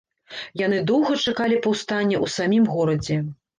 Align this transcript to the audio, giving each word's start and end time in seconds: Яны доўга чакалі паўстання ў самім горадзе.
Яны 0.61 0.79
доўга 0.91 1.17
чакалі 1.25 1.61
паўстання 1.67 2.17
ў 2.25 2.35
самім 2.39 2.69
горадзе. 2.75 3.23